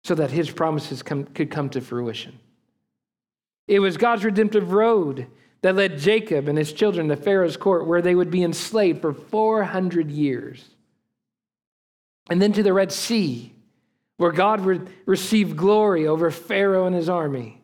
[0.03, 2.39] so that his promises come, could come to fruition.
[3.67, 5.27] It was God's redemptive road
[5.61, 9.13] that led Jacob and his children to Pharaoh's court, where they would be enslaved for
[9.13, 10.63] 400 years.
[12.29, 13.51] And then to the Red Sea,
[14.17, 17.61] where God would receive glory over Pharaoh and his army.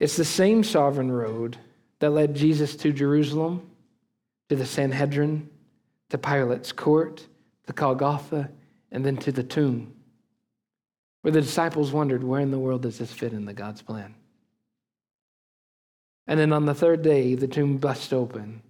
[0.00, 1.58] It's the same sovereign road
[1.98, 3.68] that led Jesus to Jerusalem,
[4.48, 5.50] to the Sanhedrin,
[6.10, 7.26] to Pilate's court,
[7.66, 8.50] to Golgotha,
[8.90, 9.94] and then to the tomb,
[11.22, 14.14] where the disciples wondered, where in the world does this fit in the God's plan?
[16.26, 18.62] And then on the third day, the tomb bust open.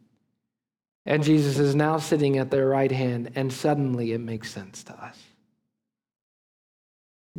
[1.07, 4.93] And Jesus is now sitting at their right hand, and suddenly it makes sense to
[4.95, 5.19] us.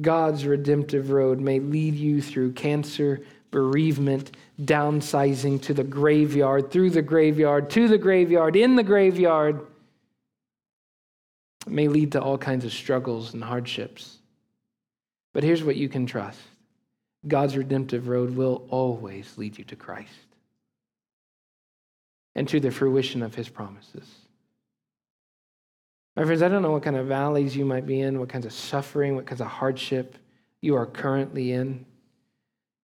[0.01, 4.31] God's redemptive road may lead you through cancer, bereavement,
[4.61, 9.65] downsizing to the graveyard, through the graveyard, to the graveyard, in the graveyard.
[11.65, 14.17] It may lead to all kinds of struggles and hardships.
[15.33, 16.39] But here's what you can trust
[17.27, 20.09] God's redemptive road will always lead you to Christ
[22.35, 24.07] and to the fruition of his promises.
[26.19, 28.45] My friends, I don't know what kind of valleys you might be in, what kinds
[28.45, 30.17] of suffering, what kinds of hardship
[30.59, 31.85] you are currently in.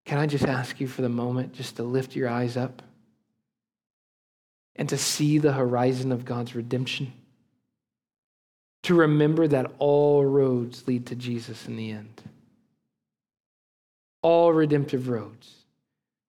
[0.06, 2.82] Can I just ask you for the moment just to lift your eyes up
[4.78, 7.12] and to see the horizon of God's redemption?
[8.84, 12.22] To remember that all roads lead to Jesus in the end.
[14.22, 15.54] All redemptive roads.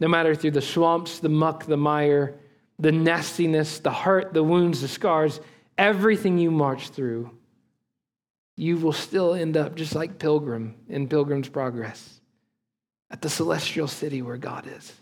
[0.00, 2.34] No matter through the swamps, the muck, the mire,
[2.80, 5.38] the nastiness, the hurt, the wounds, the scars,
[5.78, 7.30] everything you march through,
[8.56, 12.20] you will still end up just like Pilgrim in Pilgrim's Progress
[13.10, 14.92] at the celestial city where God is.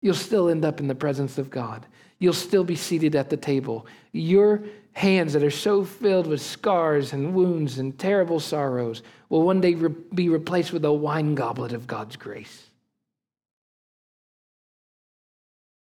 [0.00, 1.86] You'll still end up in the presence of God.
[2.18, 3.86] You'll still be seated at the table.
[4.12, 9.60] Your hands that are so filled with scars and wounds and terrible sorrows will one
[9.60, 12.66] day re- be replaced with a wine goblet of God's grace.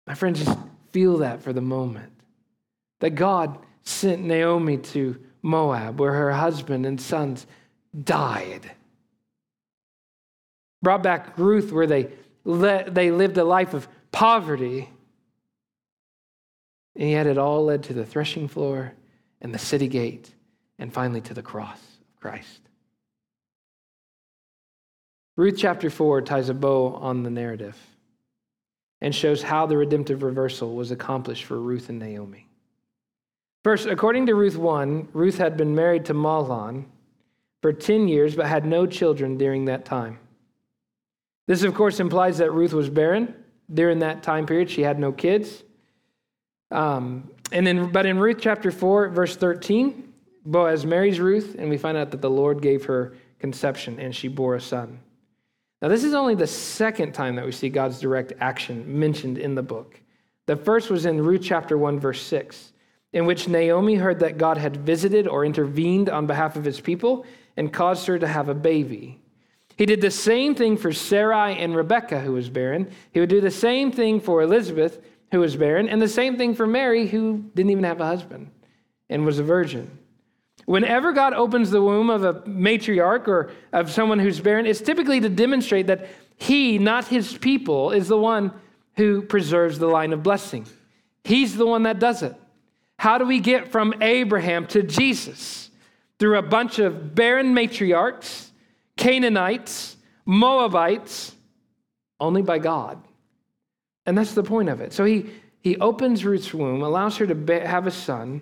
[0.07, 0.57] My friends, just
[0.91, 2.12] feel that for the moment.
[3.03, 7.45] That God sent Naomi to Moab, where her husband and sons
[8.01, 8.71] died
[10.83, 12.09] brought back Ruth, where they,
[12.43, 14.89] let, they lived a life of poverty.
[16.95, 18.93] And yet it all led to the threshing floor
[19.41, 20.31] and the city gate
[20.77, 21.79] and finally to the cross
[22.13, 22.59] of Christ.
[25.35, 27.77] Ruth chapter 4 ties a bow on the narrative
[29.01, 32.47] and shows how the redemptive reversal was accomplished for Ruth and Naomi.
[33.63, 36.85] First, according to Ruth 1, Ruth had been married to Mahlon
[37.61, 40.19] for 10 years but had no children during that time.
[41.47, 43.33] This, of course, implies that Ruth was barren
[43.73, 44.69] during that time period.
[44.69, 45.63] She had no kids.
[46.71, 50.11] Um, and then, but in Ruth chapter 4, verse 13,
[50.45, 54.27] Boaz marries Ruth, and we find out that the Lord gave her conception and she
[54.27, 54.99] bore a son.
[55.81, 59.55] Now, this is only the second time that we see God's direct action mentioned in
[59.55, 59.99] the book.
[60.47, 62.72] The first was in Ruth chapter 1, verse 6,
[63.13, 67.25] in which Naomi heard that God had visited or intervened on behalf of his people
[67.55, 69.19] and caused her to have a baby.
[69.77, 72.91] He did the same thing for Sarai and Rebekah, who was barren.
[73.11, 76.53] He would do the same thing for Elizabeth, who was barren, and the same thing
[76.53, 78.51] for Mary, who didn't even have a husband
[79.09, 79.97] and was a virgin.
[80.65, 85.19] Whenever God opens the womb of a matriarch or of someone who's barren, it's typically
[85.19, 86.07] to demonstrate that
[86.37, 88.51] he, not his people, is the one
[88.95, 90.65] who preserves the line of blessing.
[91.23, 92.35] He's the one that does it.
[93.03, 95.69] How do we get from Abraham to Jesus?
[96.19, 98.51] Through a bunch of barren matriarchs
[98.95, 101.35] Canaanites, Moabites,
[102.21, 103.03] only by God.
[104.05, 104.93] And that's the point of it.
[104.93, 105.25] So he,
[105.59, 108.41] he opens Ruth's womb, allows her to be- have a son,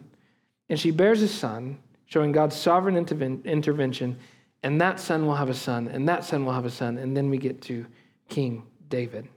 [0.70, 4.16] and she bears a son, showing God's sovereign interven- intervention.
[4.62, 6.99] And that son will have a son, and that son will have a son.
[6.99, 7.88] And then we get to
[8.30, 9.28] King David.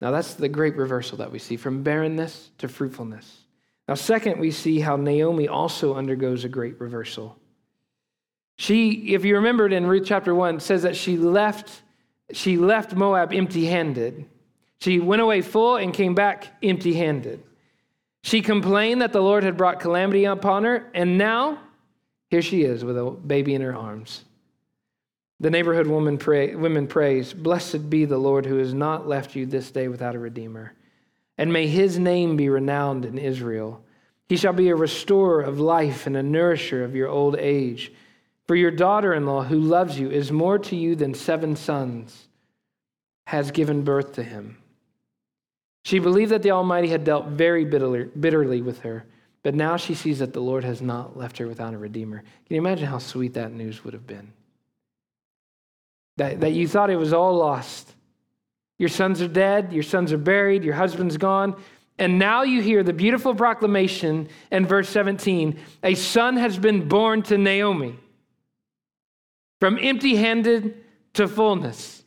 [0.00, 3.44] Now, that's the great reversal that we see from barrenness to fruitfulness.
[3.88, 7.38] Now, second, we see how Naomi also undergoes a great reversal.
[8.58, 11.82] She, if you remembered in Ruth chapter 1, says that she left,
[12.32, 14.26] she left Moab empty handed.
[14.80, 17.42] She went away full and came back empty handed.
[18.22, 21.58] She complained that the Lord had brought calamity upon her, and now
[22.30, 24.24] here she is with a baby in her arms.
[25.40, 29.46] The neighborhood woman pray, women prays, Blessed be the Lord who has not left you
[29.46, 30.74] this day without a redeemer.
[31.38, 33.82] And may his name be renowned in Israel.
[34.28, 37.92] He shall be a restorer of life and a nourisher of your old age.
[38.46, 42.28] For your daughter in law, who loves you, is more to you than seven sons,
[43.26, 44.58] has given birth to him.
[45.84, 49.06] She believed that the Almighty had dealt very bitterly with her,
[49.42, 52.18] but now she sees that the Lord has not left her without a Redeemer.
[52.18, 54.32] Can you imagine how sweet that news would have been?
[56.16, 57.94] That, that you thought it was all lost.
[58.78, 61.60] Your sons are dead, your sons are buried, your husband's gone.
[61.98, 67.22] And now you hear the beautiful proclamation in verse 17 a son has been born
[67.22, 67.98] to Naomi
[69.60, 72.04] from empty handed to fullness,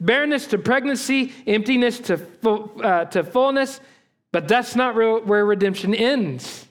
[0.00, 3.80] barrenness to pregnancy, emptiness to, full, uh, to fullness.
[4.32, 6.66] But that's not where redemption ends.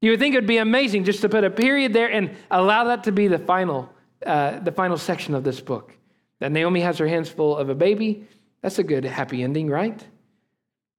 [0.00, 2.84] You would think it would be amazing just to put a period there and allow
[2.84, 3.88] that to be the final,
[4.26, 5.96] uh, the final section of this book.
[6.40, 8.26] That Naomi has her hands full of a baby.
[8.62, 10.02] That's a good, happy ending, right?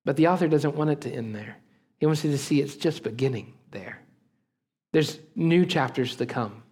[0.05, 1.57] But the author doesn't want it to end there.
[1.97, 3.99] He wants you to see it's just beginning there.
[4.91, 6.63] There's new chapters to come.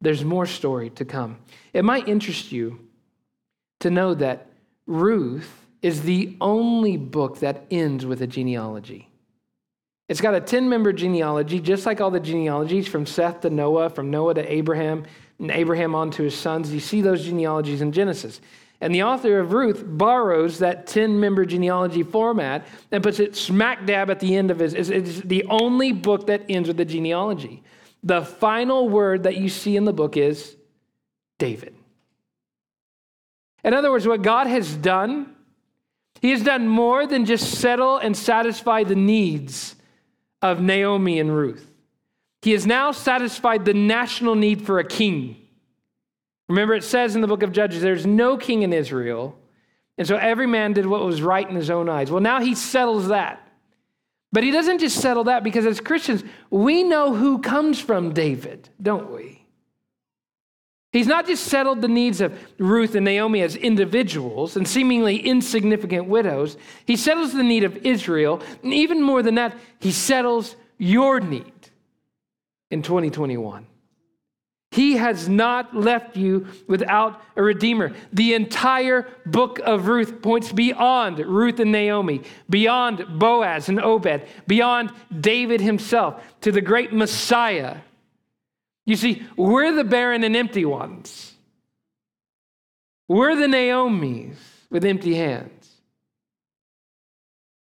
[0.00, 1.38] There's more story to come.
[1.72, 2.78] It might interest you
[3.80, 4.48] to know that
[4.86, 9.08] Ruth is the only book that ends with a genealogy.
[10.08, 13.90] It's got a 10 member genealogy, just like all the genealogies from Seth to Noah,
[13.90, 15.04] from Noah to Abraham,
[15.38, 16.72] and Abraham on to his sons.
[16.72, 18.40] You see those genealogies in Genesis.
[18.80, 23.86] And the author of Ruth borrows that 10 member genealogy format and puts it smack
[23.86, 24.74] dab at the end of his.
[24.74, 27.62] It's the only book that ends with a genealogy
[28.06, 30.56] the final word that you see in the book is
[31.38, 31.74] David.
[33.64, 35.34] In other words, what God has done,
[36.22, 39.74] He has done more than just settle and satisfy the needs
[40.40, 41.68] of Naomi and Ruth.
[42.42, 45.45] He has now satisfied the national need for a king.
[46.48, 49.36] Remember, it says in the book of Judges, there's no king in Israel.
[49.98, 52.10] And so every man did what was right in his own eyes.
[52.10, 53.42] Well, now he settles that.
[54.32, 58.68] But he doesn't just settle that because as Christians, we know who comes from David,
[58.80, 59.46] don't we?
[60.92, 66.06] He's not just settled the needs of Ruth and Naomi as individuals and seemingly insignificant
[66.06, 66.56] widows.
[66.86, 68.42] He settles the need of Israel.
[68.62, 71.52] And even more than that, he settles your need
[72.70, 73.66] in 2021.
[74.76, 77.94] He has not left you without a redeemer.
[78.12, 82.20] The entire book of Ruth points beyond Ruth and Naomi,
[82.50, 87.78] beyond Boaz and Obed, beyond David himself to the great Messiah.
[88.84, 91.32] You see, we're the barren and empty ones.
[93.08, 94.36] We're the Naomis
[94.68, 95.70] with empty hands.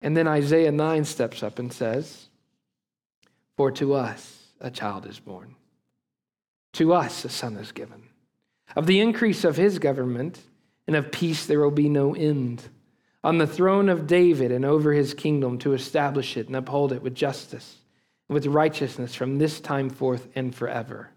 [0.02, 2.28] And then Isaiah 9 steps up and says,
[3.56, 5.56] For to us a child is born
[6.74, 8.04] to us a son is given.
[8.76, 10.40] Of the increase of his government
[10.88, 12.64] and of peace there will be no end.
[13.24, 17.02] On the throne of David and over his kingdom to establish it and uphold it
[17.02, 17.78] with justice
[18.28, 21.10] and with righteousness from this time forth and forever.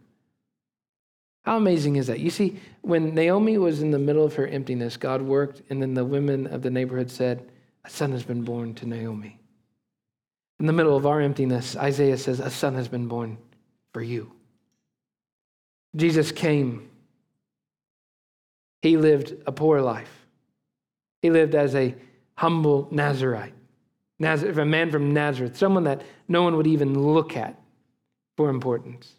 [1.44, 2.20] How amazing is that?
[2.20, 5.94] You see, when Naomi was in the middle of her emptiness, God worked, and then
[5.94, 7.50] the women of the neighborhood said,
[7.84, 9.38] A son has been born to Naomi.
[10.60, 13.38] In the middle of our emptiness, Isaiah says, A son has been born
[13.92, 14.32] for you.
[15.94, 16.88] Jesus came.
[18.80, 20.26] He lived a poor life.
[21.20, 21.94] He lived as a
[22.34, 23.54] humble Nazarite,
[24.18, 27.60] Nazareth, a man from Nazareth, someone that no one would even look at
[28.36, 29.12] for importance.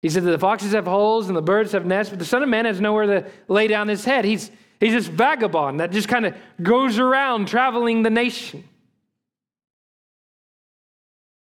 [0.00, 2.42] He said that the foxes have holes and the birds have nests, but the Son
[2.42, 4.24] of Man has nowhere to lay down his head.
[4.24, 8.64] He's, he's this vagabond that just kind of goes around traveling the nation.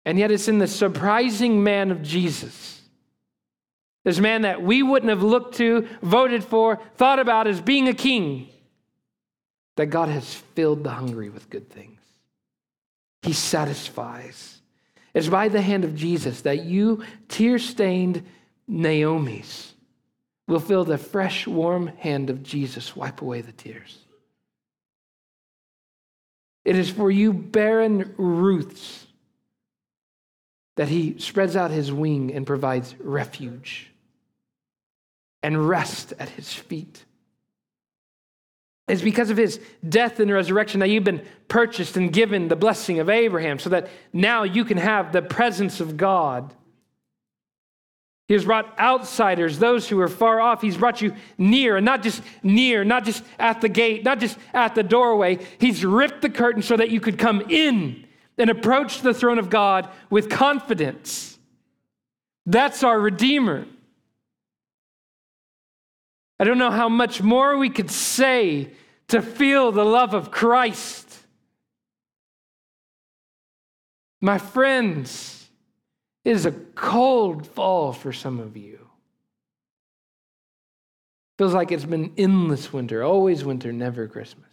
[0.04, 2.81] And yet it's in the surprising man of Jesus
[4.04, 7.94] this man that we wouldn't have looked to, voted for, thought about as being a
[7.94, 8.48] king,
[9.76, 12.00] that God has filled the hungry with good things.
[13.22, 14.60] He satisfies.
[15.14, 18.24] It's by the hand of Jesus that you, tear stained
[18.66, 19.72] Naomi's,
[20.48, 23.98] will feel the fresh, warm hand of Jesus wipe away the tears.
[26.64, 29.06] It is for you barren Ruths
[30.76, 33.91] that he spreads out his wing and provides refuge
[35.42, 37.04] and rest at his feet.
[38.88, 42.98] It's because of his death and resurrection that you've been purchased and given the blessing
[42.98, 46.52] of Abraham so that now you can have the presence of God.
[48.28, 50.62] He has brought outsiders, those who are far off.
[50.62, 54.38] He's brought you near, and not just near, not just at the gate, not just
[54.54, 55.38] at the doorway.
[55.58, 58.06] He's ripped the curtain so that you could come in
[58.38, 61.38] and approach the throne of God with confidence.
[62.46, 63.66] That's our Redeemer.
[66.42, 68.72] I don't know how much more we could say
[69.06, 71.08] to feel the love of Christ.
[74.20, 75.48] My friends,
[76.24, 78.88] it is a cold fall for some of you.
[81.38, 84.50] Feels like it's been endless winter, always winter, never Christmas.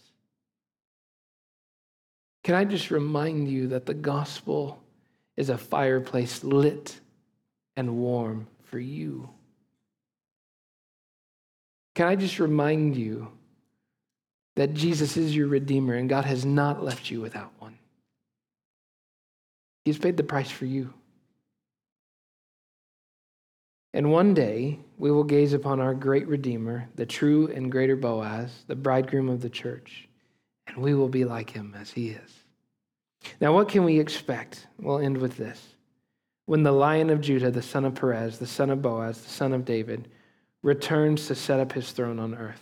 [2.44, 4.80] Can I just remind you that the gospel
[5.36, 7.00] is a fireplace lit
[7.76, 9.32] and warm for you?
[12.00, 13.28] Can I just remind you
[14.56, 17.78] that Jesus is your Redeemer and God has not left you without one?
[19.84, 20.94] He's paid the price for you.
[23.94, 28.64] And one day we will gaze upon our great Redeemer, the true and greater Boaz,
[28.68, 30.08] the bridegroom of the church,
[30.68, 32.32] and we will be like him as he is.
[33.42, 34.68] Now, what can we expect?
[34.80, 35.76] We'll end with this.
[36.46, 39.52] When the lion of Judah, the son of Perez, the son of Boaz, the son
[39.52, 40.08] of David,
[40.62, 42.62] returns to set up his throne on earth.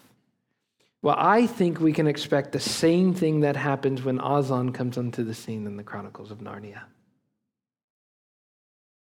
[1.01, 5.23] Well, I think we can expect the same thing that happens when Aslan comes onto
[5.23, 6.81] the scene in the Chronicles of Narnia.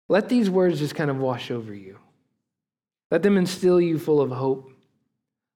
[0.08, 1.98] Let these words just kind of wash over you.
[3.10, 4.70] Let them instill you full of hope.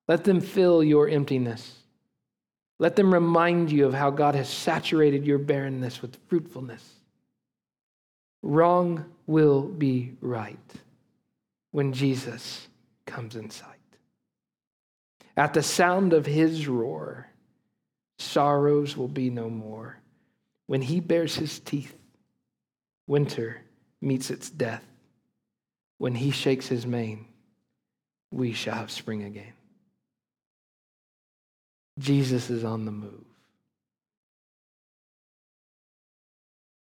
[0.08, 1.78] Let them fill your emptiness.
[2.78, 6.84] Let them remind you of how God has saturated your barrenness with fruitfulness.
[8.42, 10.58] Wrong will be right
[11.70, 12.68] when Jesus
[13.06, 13.76] comes in sight.
[15.36, 17.28] At the sound of his roar,
[18.18, 19.98] sorrows will be no more.
[20.66, 21.94] When he bares his teeth,
[23.06, 23.62] winter
[24.00, 24.84] meets its death.
[25.98, 27.26] When he shakes his mane,
[28.30, 29.52] we shall have spring again.
[31.98, 33.24] Jesus is on the move.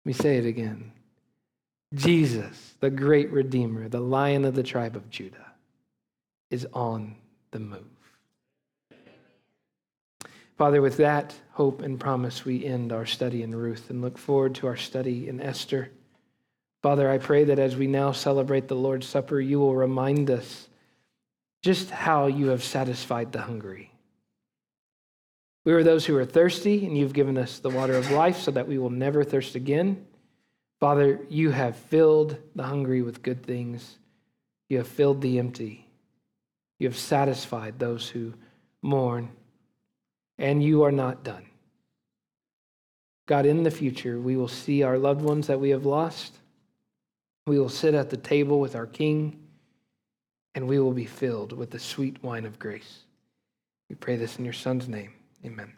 [0.05, 0.93] Let me say it again.
[1.95, 5.48] Jesus, the great Redeemer, the Lion of the tribe of Judah
[6.51, 7.15] is on
[7.51, 7.85] the move.
[10.57, 14.57] Father, with that hope and promise, we end our study in Ruth and look forward
[14.57, 15.91] to our study in Esther.
[16.83, 20.69] Father, I pray that as we now celebrate the Lord's Supper, you will remind us
[21.63, 23.93] just how you have satisfied the hungry.
[25.65, 28.51] We are those who are thirsty, and you've given us the water of life so
[28.53, 30.07] that we will never thirst again.
[30.81, 33.99] Father, you have filled the hungry with good things,
[34.69, 35.88] you have filled the empty
[36.79, 38.35] you have satisfied those who
[38.83, 39.31] mourn,
[40.39, 41.45] and you are not done.
[43.27, 46.39] God, in the future, we will see our loved ones that we have lost.
[47.47, 49.39] We will sit at the table with our King,
[50.55, 53.01] and we will be filled with the sweet wine of grace.
[53.91, 55.13] We pray this in your Son's name.
[55.45, 55.73] Amen.